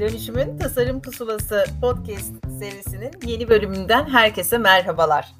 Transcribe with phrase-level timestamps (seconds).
[0.00, 5.32] Dönüşümün Tasarım Pusulası podcast serisinin yeni bölümünden herkese merhabalar.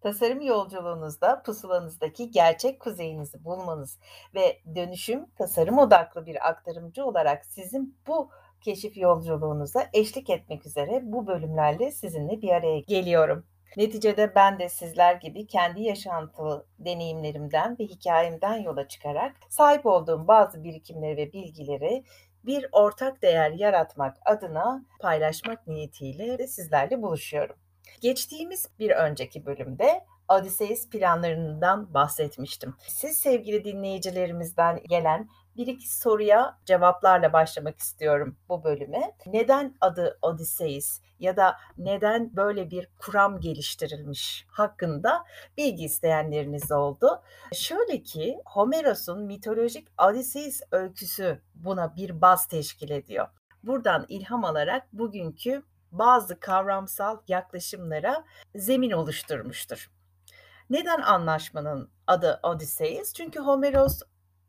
[0.00, 3.98] Tasarım yolculuğunuzda pusulanızdaki gerçek kuzeyinizi bulmanız
[4.34, 8.30] ve dönüşüm tasarım odaklı bir aktarımcı olarak sizin bu
[8.60, 13.44] keşif yolculuğunuza eşlik etmek üzere bu bölümlerle sizinle bir araya geliyorum.
[13.76, 20.64] Neticede ben de sizler gibi kendi yaşantı deneyimlerimden ve hikayemden yola çıkarak sahip olduğum bazı
[20.64, 22.04] birikimleri ve bilgileri
[22.48, 27.56] bir ortak değer yaratmak adına paylaşmak niyetiyle sizlerle buluşuyorum.
[28.00, 32.74] Geçtiğimiz bir önceki bölümde Odysseus planlarından bahsetmiştim.
[32.88, 39.12] Siz sevgili dinleyicilerimizden gelen bir iki soruya cevaplarla başlamak istiyorum bu bölüme.
[39.26, 45.24] Neden adı Odysseus ya da neden böyle bir kuram geliştirilmiş hakkında
[45.56, 47.22] bilgi isteyenleriniz oldu.
[47.54, 53.28] Şöyle ki Homeros'un mitolojik Odysseus öyküsü buna bir baz teşkil ediyor.
[53.62, 59.90] Buradan ilham alarak bugünkü bazı kavramsal yaklaşımlara zemin oluşturmuştur.
[60.70, 63.12] Neden anlaşmanın adı Odysseus?
[63.12, 64.02] Çünkü Homeros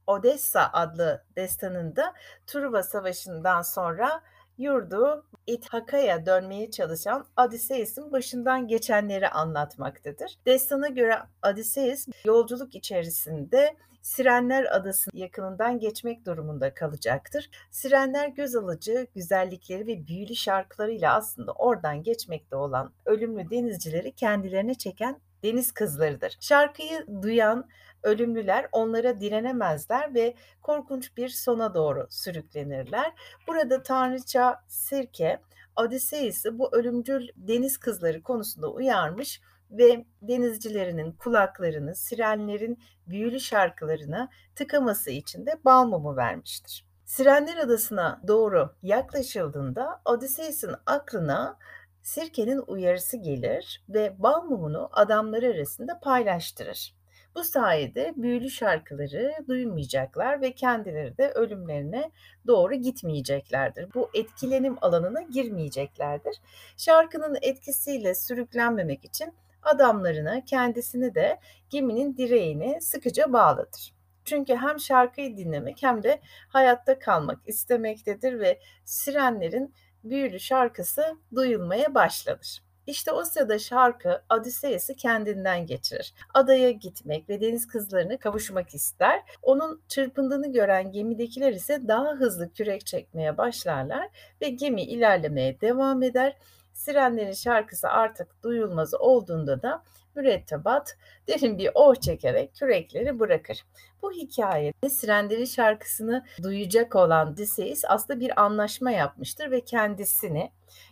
[0.10, 2.14] Odessa adlı destanında
[2.48, 4.22] Truva Savaşı'ndan sonra
[4.58, 10.38] yurdu İthaka'ya dönmeye çalışan Odysseus'un başından geçenleri anlatmaktadır.
[10.46, 17.50] Destana göre Odysseus yolculuk içerisinde Sirenler Adası yakınından geçmek durumunda kalacaktır.
[17.72, 25.20] Sirenler göz alıcı güzellikleri ve büyülü şarkılarıyla aslında oradan geçmekte olan ölümlü denizcileri kendilerine çeken
[25.44, 26.38] deniz kızlarıdır.
[26.40, 27.70] Şarkıyı duyan
[28.04, 33.14] ölümlüler onlara direnemezler ve korkunç bir sona doğru sürüklenirler.
[33.48, 35.42] Burada tanrıça Sirke
[35.76, 45.46] Odysseus'ı bu ölümcül deniz kızları konusunda uyarmış ve denizcilerinin kulaklarını sirenlerin büyülü şarkılarına tıkaması için
[45.46, 46.86] de bal mumu vermiştir.
[47.06, 51.58] Sirenler Adası'na doğru yaklaşıldığında Odysseus'un aklına
[52.04, 57.00] Sirke'nin uyarısı gelir ve bal mumunu adamları arasında paylaştırır.
[57.36, 62.12] Bu sayede büyülü şarkıları duymayacaklar ve kendileri de ölümlerine
[62.48, 63.94] doğru gitmeyeceklerdir.
[63.94, 66.42] Bu etkilenim alanına girmeyeceklerdir.
[66.78, 69.34] Şarkının etkisiyle sürüklenmemek için
[69.64, 71.40] adamlarına kendisini de
[71.70, 73.94] geminin direğine sıkıca bağladır.
[74.26, 79.74] Çünkü hem şarkıyı dinlemek hem de hayatta kalmak istemektedir ve sirenlerin
[80.04, 82.62] büyülü şarkısı duyulmaya başlanır.
[82.90, 86.14] İşte o sırada şarkı Odysseus'ı kendinden geçirir.
[86.34, 89.24] Adaya gitmek ve deniz kızlarını kavuşmak ister.
[89.42, 94.10] Onun çırpındığını gören gemidekiler ise daha hızlı kürek çekmeye başlarlar
[94.42, 96.38] ve gemi ilerlemeye devam eder.
[96.80, 99.84] Sirenlerin şarkısı artık duyulmaz olduğunda da
[100.16, 100.98] mürettebat
[101.28, 103.66] derin bir oh çekerek kürekleri bırakır.
[104.02, 110.52] Bu hikayede Sirenlerin şarkısını duyacak olan Odysseus aslında bir anlaşma yapmıştır ve kendisini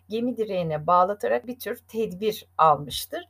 [0.10, 3.28] gemi direğine bağlatarak bir tür tedbir almıştır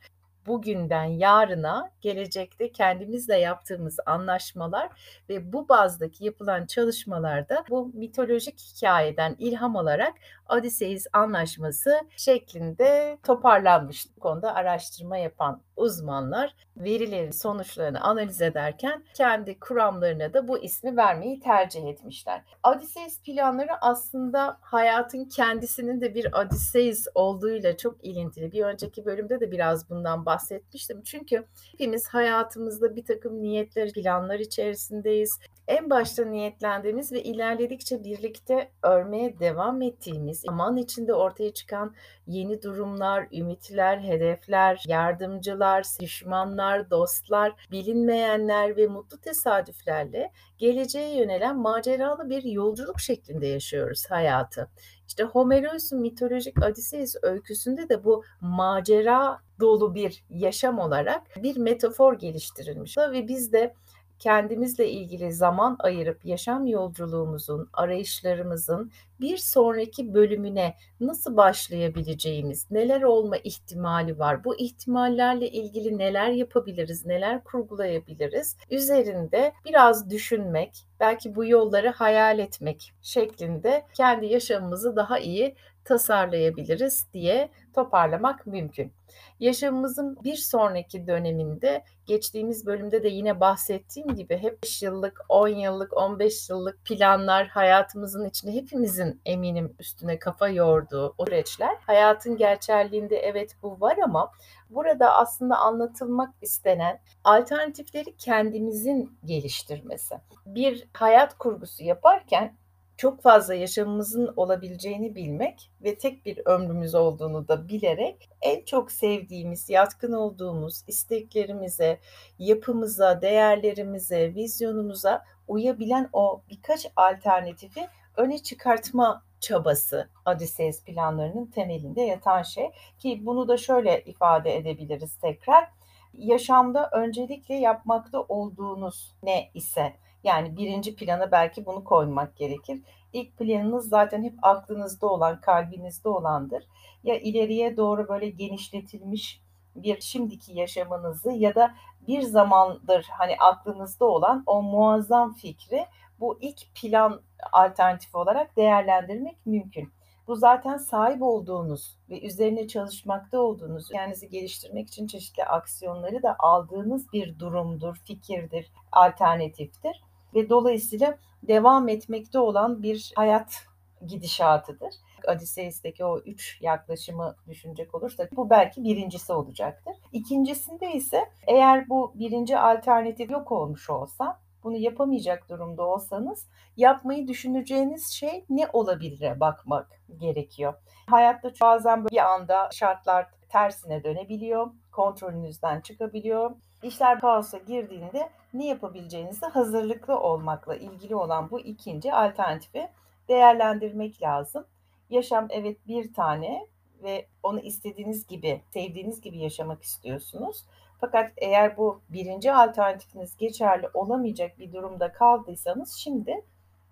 [0.48, 4.88] bugünden yarına gelecekte kendimizle yaptığımız anlaşmalar
[5.28, 10.14] ve bu bazdaki yapılan çalışmalarda bu mitolojik hikayeden ilham alarak
[10.48, 14.06] Odysseus Anlaşması şeklinde toparlanmış.
[14.16, 21.40] Bu konuda araştırma yapan uzmanlar verilerin sonuçlarını analiz ederken kendi kuramlarına da bu ismi vermeyi
[21.40, 22.42] tercih etmişler.
[22.64, 28.52] Odysseus planları aslında hayatın kendisinin de bir Odysseus olduğuyla çok ilintili.
[28.52, 31.02] Bir önceki bölümde de biraz bundan bahsetmiştim.
[31.02, 35.38] Çünkü hepimiz hayatımızda bir takım niyetler, planlar içerisindeyiz.
[35.68, 41.94] En başta niyetlendiğimiz ve ilerledikçe birlikte örmeye devam ettiğimiz zaman içinde ortaya çıkan
[42.26, 52.42] yeni durumlar, ümitler, hedefler, yardımcılar, düşmanlar, dostlar, bilinmeyenler ve mutlu tesadüflerle geleceğe yönelen maceralı bir
[52.42, 54.68] yolculuk şeklinde yaşıyoruz hayatı.
[55.08, 62.98] İşte Homeros'un mitolojik Odysseus öyküsünde de bu macera dolu bir yaşam olarak bir metafor geliştirilmiş
[62.98, 63.74] ve biz de
[64.18, 74.18] kendimizle ilgili zaman ayırıp yaşam yolculuğumuzun, arayışlarımızın bir sonraki bölümüne nasıl başlayabileceğimiz, neler olma ihtimali
[74.18, 82.38] var, bu ihtimallerle ilgili neler yapabiliriz, neler kurgulayabiliriz üzerinde biraz düşünmek, belki bu yolları hayal
[82.38, 85.54] etmek şeklinde kendi yaşamımızı daha iyi
[85.84, 88.92] tasarlayabiliriz diye toparlamak mümkün.
[89.40, 95.96] Yaşamımızın bir sonraki döneminde geçtiğimiz bölümde de yine bahsettiğim gibi hep 5 yıllık, 10 yıllık,
[95.96, 101.76] 15 yıllık planlar hayatımızın içinde hepimizin eminim üstüne kafa yorduğu o süreçler.
[101.86, 104.32] Hayatın gerçekliğinde evet bu var ama
[104.70, 110.14] burada aslında anlatılmak istenen alternatifleri kendimizin geliştirmesi.
[110.46, 112.56] Bir hayat kurgusu yaparken
[112.98, 119.70] çok fazla yaşamımızın olabileceğini bilmek ve tek bir ömrümüz olduğunu da bilerek en çok sevdiğimiz,
[119.70, 121.98] yatkın olduğumuz isteklerimize,
[122.38, 127.88] yapımıza, değerlerimize, vizyonumuza uyabilen o birkaç alternatifi
[128.18, 135.68] öne çıkartma çabası Odysseus planlarının temelinde yatan şey ki bunu da şöyle ifade edebiliriz tekrar.
[136.14, 139.92] Yaşamda öncelikle yapmakta olduğunuz ne ise
[140.24, 142.82] yani birinci plana belki bunu koymak gerekir.
[143.12, 146.64] İlk planınız zaten hep aklınızda olan, kalbinizde olandır.
[147.04, 149.42] Ya ileriye doğru böyle genişletilmiş
[149.76, 151.74] bir şimdiki yaşamınızı ya da
[152.08, 155.86] bir zamandır hani aklınızda olan o muazzam fikri
[156.20, 157.20] bu ilk plan
[157.52, 159.92] alternatifi olarak değerlendirmek mümkün.
[160.28, 167.12] Bu zaten sahip olduğunuz ve üzerine çalışmakta olduğunuz, kendinizi geliştirmek için çeşitli aksiyonları da aldığınız
[167.12, 170.02] bir durumdur, fikirdir, alternatiftir
[170.34, 173.66] ve dolayısıyla devam etmekte olan bir hayat
[174.06, 174.94] gidişatıdır.
[175.28, 179.94] Odysseus'teki o üç yaklaşımı düşünecek olursak bu belki birincisi olacaktır.
[180.12, 188.06] İkincisinde ise eğer bu birinci alternatif yok olmuş olsa bunu yapamayacak durumda olsanız yapmayı düşüneceğiniz
[188.06, 190.74] şey ne olabilire bakmak gerekiyor.
[191.06, 196.50] Hayatta bazen bir anda şartlar tersine dönebiliyor, kontrolünüzden çıkabiliyor.
[196.82, 202.88] İşler kaosa girdiğinde ne yapabileceğinizi hazırlıklı olmakla ilgili olan bu ikinci alternatifi
[203.28, 204.66] değerlendirmek lazım.
[205.10, 206.66] Yaşam evet bir tane
[207.02, 210.64] ve onu istediğiniz gibi, sevdiğiniz gibi yaşamak istiyorsunuz.
[211.00, 216.44] Fakat eğer bu birinci alternatifiniz geçerli olamayacak bir durumda kaldıysanız şimdi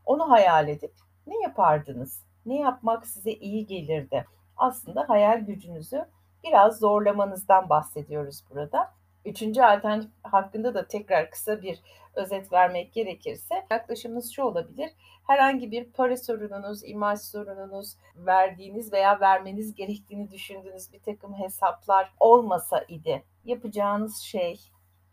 [0.04, 0.92] onu hayal edip
[1.26, 2.22] ne yapardınız?
[2.46, 4.26] Ne yapmak size iyi gelirdi?
[4.56, 6.04] Aslında hayal gücünüzü
[6.44, 8.92] biraz zorlamanızdan bahsediyoruz burada.
[9.26, 11.80] Üçüncü alternatif hakkında da tekrar kısa bir
[12.14, 14.90] özet vermek gerekirse yaklaşımınız şu olabilir.
[15.26, 22.84] Herhangi bir para sorununuz, imaj sorununuz, verdiğiniz veya vermeniz gerektiğini düşündüğünüz bir takım hesaplar olmasa
[22.88, 24.60] idi yapacağınız şey,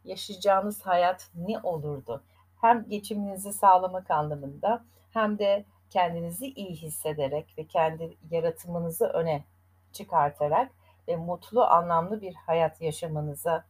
[0.04, 2.24] yaşayacağınız hayat ne olurdu?
[2.62, 9.44] Hem geçiminizi sağlamak anlamında hem de kendinizi iyi hissederek ve kendi yaratımınızı öne
[9.92, 10.72] çıkartarak
[11.08, 13.66] ve mutlu, anlamlı bir hayat yaşamanıza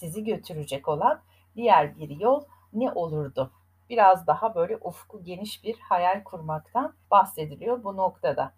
[0.00, 1.20] sizi götürecek olan
[1.56, 3.50] diğer bir yol ne olurdu?
[3.90, 8.52] Biraz daha böyle ufku geniş bir hayal kurmaktan bahsediliyor bu noktada.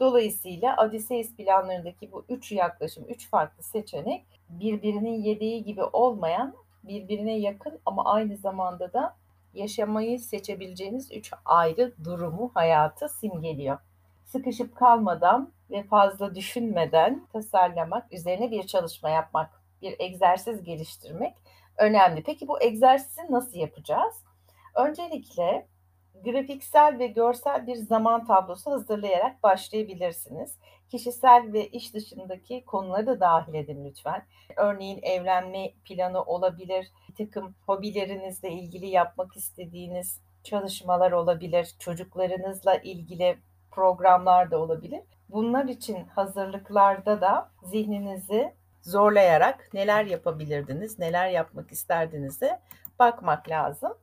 [0.00, 7.80] Dolayısıyla Odysseus planlarındaki bu üç yaklaşım, üç farklı seçenek birbirinin yedeği gibi olmayan, birbirine yakın
[7.86, 9.16] ama aynı zamanda da
[9.54, 13.78] yaşamayı seçebileceğiniz üç ayrı durumu, hayatı simgeliyor.
[14.24, 21.34] Sıkışıp kalmadan ve fazla düşünmeden tasarlamak, üzerine bir çalışma yapmak, bir egzersiz geliştirmek
[21.78, 22.22] önemli.
[22.22, 24.24] Peki bu egzersizi nasıl yapacağız?
[24.74, 25.66] Öncelikle
[26.24, 30.58] grafiksel ve görsel bir zaman tablosu hazırlayarak başlayabilirsiniz.
[30.88, 34.26] Kişisel ve iş dışındaki konuları da dahil edin lütfen.
[34.56, 43.38] Örneğin evlenme planı olabilir, bir takım hobilerinizle ilgili yapmak istediğiniz çalışmalar olabilir, çocuklarınızla ilgili
[43.70, 45.00] programlar da olabilir.
[45.28, 48.54] Bunlar için hazırlıklarda da zihninizi
[48.88, 52.60] zorlayarak neler yapabilirdiniz, neler yapmak isterdinize
[52.98, 53.94] bakmak lazım.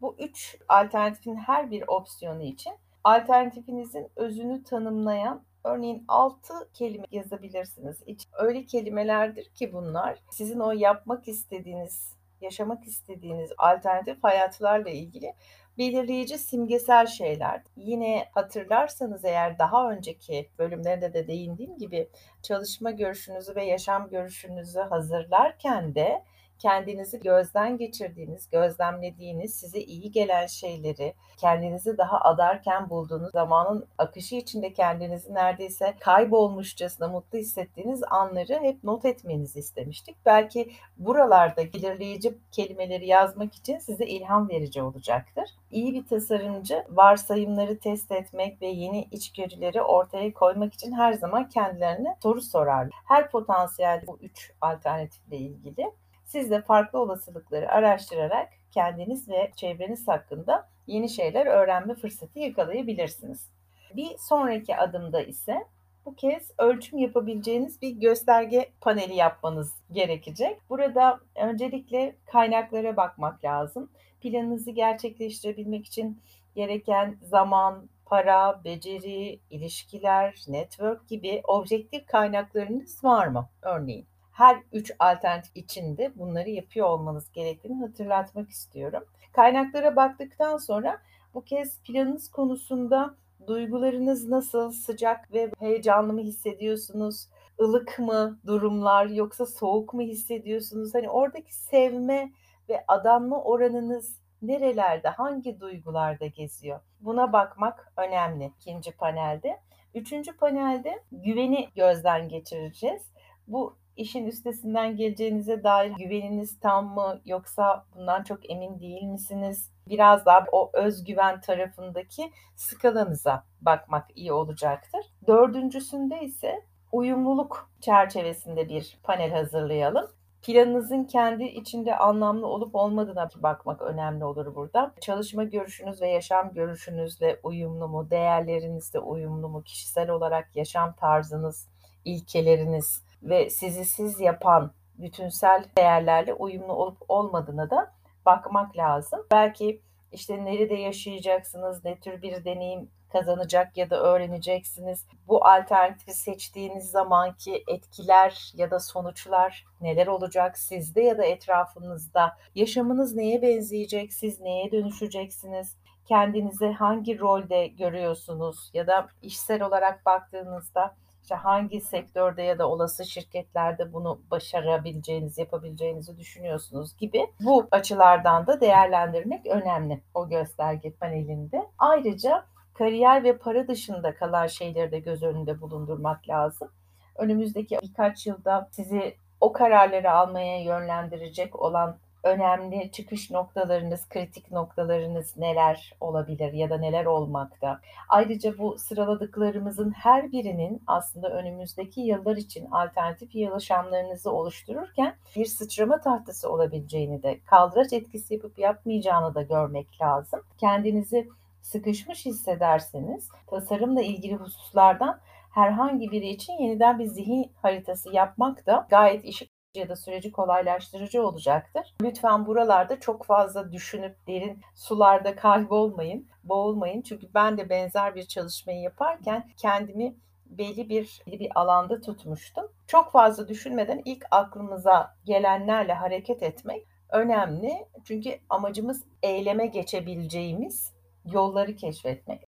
[0.00, 2.72] Bu üç alternatifin her bir opsiyonu için
[3.04, 8.02] alternatifinizin özünü tanımlayan örneğin altı kelime yazabilirsiniz.
[8.32, 15.34] Öyle kelimelerdir ki bunlar sizin o yapmak istediğiniz, yaşamak istediğiniz alternatif hayatlarla ilgili
[15.78, 17.62] belirleyici simgesel şeyler.
[17.76, 22.08] Yine hatırlarsanız eğer daha önceki bölümlerde de değindiğim gibi
[22.42, 26.24] çalışma görüşünüzü ve yaşam görüşünüzü hazırlarken de
[26.62, 34.72] kendinizi gözden geçirdiğiniz, gözlemlediğiniz, size iyi gelen şeyleri, kendinizi daha adarken bulduğunuz zamanın akışı içinde
[34.72, 40.16] kendinizi neredeyse kaybolmuşçasına mutlu hissettiğiniz anları hep not etmenizi istemiştik.
[40.26, 45.50] Belki buralarda belirleyici kelimeleri yazmak için size ilham verici olacaktır.
[45.70, 52.16] İyi bir tasarımcı varsayımları test etmek ve yeni içgörüleri ortaya koymak için her zaman kendilerine
[52.22, 52.88] soru sorar.
[53.08, 55.92] Her potansiyel bu üç alternatifle ilgili
[56.32, 63.50] siz de farklı olasılıkları araştırarak kendiniz ve çevreniz hakkında yeni şeyler öğrenme fırsatı yakalayabilirsiniz.
[63.96, 65.66] Bir sonraki adımda ise
[66.06, 70.58] bu kez ölçüm yapabileceğiniz bir gösterge paneli yapmanız gerekecek.
[70.70, 73.90] Burada öncelikle kaynaklara bakmak lazım.
[74.20, 76.20] Planınızı gerçekleştirebilmek için
[76.54, 84.11] gereken zaman, para, beceri, ilişkiler, network gibi objektif kaynaklarınız var mı örneğin?
[84.32, 89.04] Her üç alternatif içinde bunları yapıyor olmanız gerektiğini hatırlatmak istiyorum.
[89.32, 91.00] Kaynaklara baktıktan sonra
[91.34, 93.14] Bu kez planınız konusunda
[93.46, 94.72] duygularınız nasıl?
[94.72, 97.28] Sıcak ve heyecanlı mı hissediyorsunuz?
[97.60, 100.94] Ilık mı durumlar yoksa soğuk mu hissediyorsunuz?
[100.94, 102.32] Hani oradaki sevme
[102.68, 106.80] ve adanma oranınız nerelerde, hangi duygularda geziyor?
[107.00, 109.60] Buna bakmak önemli ikinci panelde.
[109.94, 113.02] Üçüncü panelde güveni gözden geçireceğiz.
[113.48, 119.70] Bu işin üstesinden geleceğinize dair güveniniz tam mı yoksa bundan çok emin değil misiniz?
[119.88, 125.00] Biraz daha o özgüven tarafındaki skalanıza bakmak iyi olacaktır.
[125.26, 130.06] Dördüncüsünde ise uyumluluk çerçevesinde bir panel hazırlayalım.
[130.42, 134.94] Planınızın kendi içinde anlamlı olup olmadığına bakmak önemli olur burada.
[135.00, 141.68] Çalışma görüşünüz ve yaşam görüşünüzle uyumlu mu, değerlerinizle uyumlu mu, kişisel olarak yaşam tarzınız,
[142.04, 147.92] ilkeleriniz ve sizi siz yapan bütünsel değerlerle uyumlu olup olmadığına da
[148.26, 149.20] bakmak lazım.
[149.30, 155.06] Belki işte nerede yaşayacaksınız, ne tür bir deneyim kazanacak ya da öğreneceksiniz.
[155.28, 162.36] Bu alternatifi seçtiğiniz zamanki etkiler ya da sonuçlar neler olacak sizde ya da etrafınızda?
[162.54, 164.12] Yaşamınız neye benzeyecek?
[164.12, 165.76] Siz neye dönüşeceksiniz?
[166.08, 173.04] Kendinizi hangi rolde görüyorsunuz ya da işsel olarak baktığınızda işte hangi sektörde ya da olası
[173.04, 181.66] şirketlerde bunu başarabileceğinizi, yapabileceğinizi düşünüyorsunuz gibi bu açılardan da değerlendirmek önemli o gösterge panelinde.
[181.78, 186.68] Ayrıca kariyer ve para dışında kalan şeyleri de göz önünde bulundurmak lazım.
[187.16, 195.94] Önümüzdeki birkaç yılda sizi o kararları almaya yönlendirecek olan önemli çıkış noktalarınız, kritik noktalarınız neler
[196.00, 197.80] olabilir ya da neler olmakta?
[198.08, 206.52] Ayrıca bu sıraladıklarımızın her birinin aslında önümüzdeki yıllar için alternatif yaşamlarınızı oluştururken bir sıçrama tahtası
[206.52, 210.40] olabileceğini de, kaldıraç etkisi yapıp yapmayacağını da görmek lazım.
[210.58, 211.28] Kendinizi
[211.62, 219.24] sıkışmış hissederseniz tasarımla ilgili hususlardan herhangi biri için yeniden bir zihin haritası yapmak da gayet
[219.24, 221.94] işi ya da süreci kolaylaştırıcı olacaktır.
[222.02, 227.02] Lütfen buralarda çok fazla düşünüp derin sularda kaybolmayın, boğulmayın.
[227.02, 230.14] Çünkü ben de benzer bir çalışmayı yaparken kendimi
[230.46, 232.64] belli bir belli bir alanda tutmuştum.
[232.86, 237.86] Çok fazla düşünmeden ilk aklımıza gelenlerle hareket etmek önemli.
[238.04, 240.92] Çünkü amacımız eyleme geçebileceğimiz
[241.24, 242.44] yolları keşfetmek.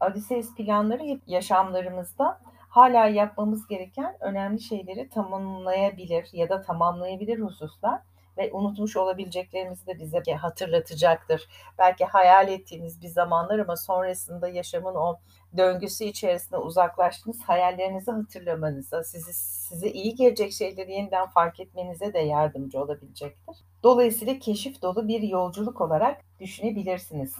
[0.00, 2.40] Odysseus planları hep yaşamlarımızda
[2.76, 8.00] hala yapmamız gereken önemli şeyleri tamamlayabilir ya da tamamlayabilir hususlar
[8.38, 11.48] ve unutmuş olabileceklerimizi de bize hatırlatacaktır.
[11.78, 15.18] Belki hayal ettiğiniz bir zamanlar ama sonrasında yaşamın o
[15.56, 19.32] döngüsü içerisinde uzaklaştığınız hayallerinizi hatırlamanıza, sizi,
[19.68, 23.56] size iyi gelecek şeyleri yeniden fark etmenize de yardımcı olabilecektir.
[23.82, 27.36] Dolayısıyla keşif dolu bir yolculuk olarak düşünebilirsiniz.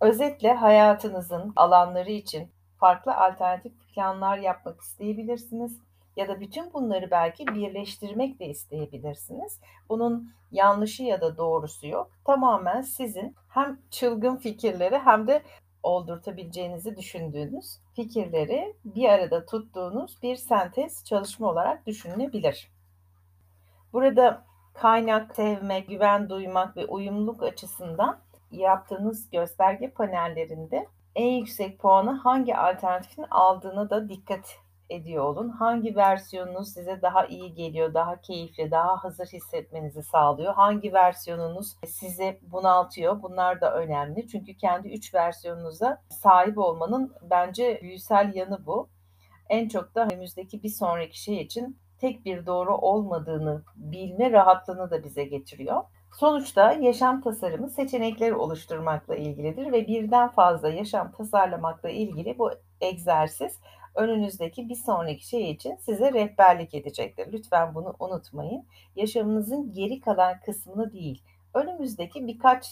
[0.00, 2.50] Özetle hayatınızın alanları için
[2.80, 5.80] farklı alternatif planlar yapmak isteyebilirsiniz
[6.16, 9.60] ya da bütün bunları belki birleştirmek de isteyebilirsiniz.
[9.88, 12.10] Bunun yanlışı ya da doğrusu yok.
[12.24, 15.42] Tamamen sizin hem çılgın fikirleri hem de
[15.82, 22.70] oldurtabileceğinizi düşündüğünüz fikirleri bir arada tuttuğunuz bir sentez çalışma olarak düşünülebilir.
[23.92, 24.44] Burada
[24.74, 28.18] kaynak, sevmek, güven duymak ve uyumluluk açısından
[28.50, 34.56] yaptığınız gösterge panellerinde en yüksek puanı hangi alternatifin aldığını da dikkat
[34.90, 35.48] ediyor olun.
[35.48, 40.54] Hangi versiyonunuz size daha iyi geliyor, daha keyifli, daha hazır hissetmenizi sağlıyor?
[40.54, 43.22] Hangi versiyonunuz sizi bunaltıyor?
[43.22, 44.28] Bunlar da önemli.
[44.28, 48.88] Çünkü kendi üç versiyonunuza sahip olmanın bence büyüsel yanı bu.
[49.48, 55.04] En çok da önümüzdeki bir sonraki şey için tek bir doğru olmadığını bilme rahatlığını da
[55.04, 55.82] bize getiriyor.
[56.12, 62.50] Sonuçta yaşam tasarımı seçenekleri oluşturmakla ilgilidir ve birden fazla yaşam tasarlamakla ilgili bu
[62.80, 63.58] egzersiz
[63.94, 67.32] önünüzdeki bir sonraki şey için size rehberlik edecektir.
[67.32, 68.66] Lütfen bunu unutmayın.
[68.96, 71.22] Yaşamınızın geri kalan kısmını değil,
[71.54, 72.66] önümüzdeki birkaç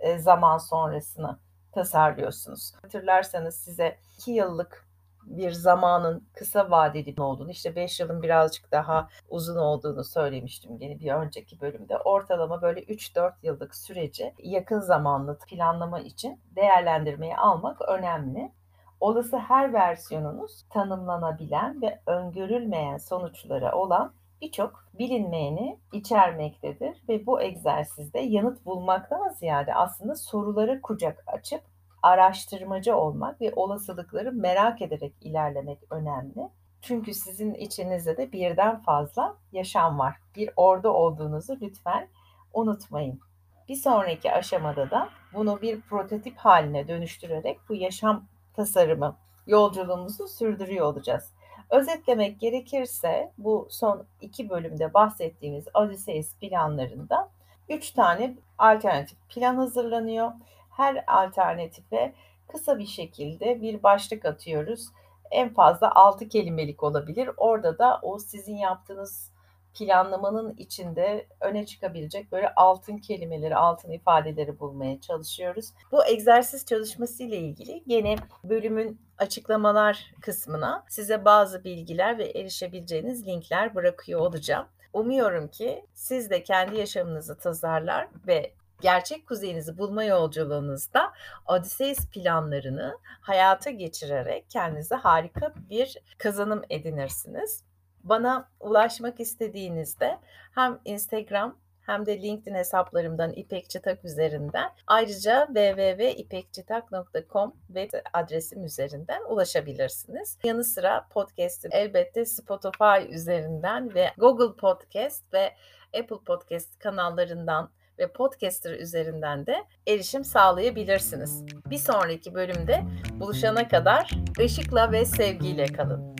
[0.00, 1.38] e, zaman sonrasını
[1.72, 2.72] tasarlıyorsunuz.
[2.82, 4.89] Hatırlarsanız size 2 yıllık
[5.30, 11.12] bir zamanın kısa vadeli olduğunu, işte 5 yılın birazcık daha uzun olduğunu söylemiştim yine bir
[11.12, 11.98] önceki bölümde.
[11.98, 18.52] Ortalama böyle 3-4 yıllık süreci yakın zamanlı planlama için değerlendirmeye almak önemli.
[19.00, 28.66] Olası her versiyonunuz tanımlanabilen ve öngörülmeyen sonuçları olan birçok bilinmeyeni içermektedir ve bu egzersizde yanıt
[28.66, 31.60] bulmaktan ziyade aslında soruları kucak açıp
[32.02, 36.48] araştırmacı olmak ve olasılıkları merak ederek ilerlemek önemli.
[36.82, 40.16] Çünkü sizin içinizde de birden fazla yaşam var.
[40.36, 42.08] Bir orada olduğunuzu lütfen
[42.52, 43.20] unutmayın.
[43.68, 48.24] Bir sonraki aşamada da bunu bir prototip haline dönüştürerek bu yaşam
[48.56, 49.16] tasarımı
[49.46, 51.32] yolculuğumuzu sürdürüyor olacağız.
[51.70, 57.30] Özetlemek gerekirse bu son iki bölümde bahsettiğimiz Odysseus planlarında
[57.68, 60.30] üç tane alternatif plan hazırlanıyor.
[60.70, 62.14] Her alternatife
[62.48, 64.88] kısa bir şekilde bir başlık atıyoruz.
[65.30, 67.30] En fazla altı kelimelik olabilir.
[67.36, 69.32] Orada da o sizin yaptığınız
[69.74, 75.72] planlamanın içinde öne çıkabilecek böyle altın kelimeleri, altın ifadeleri bulmaya çalışıyoruz.
[75.92, 83.74] Bu egzersiz çalışması ile ilgili gene bölümün açıklamalar kısmına size bazı bilgiler ve erişebileceğiniz linkler
[83.74, 84.66] bırakıyor olacağım.
[84.92, 91.12] Umuyorum ki siz de kendi yaşamınızı tasarlar ve gerçek kuzeyinizi bulma yolculuğunuzda
[91.46, 97.64] Odysseus planlarını hayata geçirerek kendinize harika bir kazanım edinirsiniz.
[98.04, 100.18] Bana ulaşmak istediğinizde
[100.54, 110.38] hem Instagram hem de LinkedIn hesaplarımdan İpek Çıtak üzerinden ayrıca www.ipekçitak.com web adresim üzerinden ulaşabilirsiniz.
[110.44, 115.54] Yanı sıra podcast'im elbette Spotify üzerinden ve Google Podcast ve
[116.00, 117.70] Apple Podcast kanallarından
[118.00, 121.44] ve podcaster üzerinden de erişim sağlayabilirsiniz.
[121.70, 122.84] Bir sonraki bölümde
[123.20, 126.19] buluşana kadar ışıkla ve sevgiyle kalın.